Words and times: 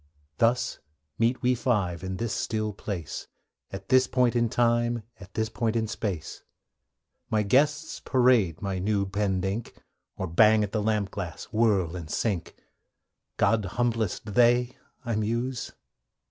Thus 0.39 0.79
meet 1.19 1.43
we 1.43 1.53
five, 1.53 2.03
in 2.03 2.17
this 2.17 2.33
still 2.33 2.73
place, 2.73 3.27
At 3.69 3.89
this 3.89 4.07
point 4.07 4.35
of 4.35 4.49
time, 4.49 5.03
at 5.19 5.35
this 5.35 5.47
point 5.47 5.75
in 5.75 5.85
space. 5.87 6.41
My 7.29 7.43
guests 7.43 7.99
parade 7.99 8.63
my 8.63 8.79
new 8.79 9.05
penned 9.05 9.45
ink, 9.45 9.75
Or 10.17 10.25
bang 10.25 10.63
at 10.63 10.71
the 10.71 10.81
lamp 10.81 11.11
glass, 11.11 11.43
whirl, 11.53 11.95
and 11.95 12.09
sink. 12.09 12.55
'God's 13.37 13.67
humblest, 13.73 14.33
they!' 14.33 14.75
I 15.05 15.15
muse. 15.15 15.71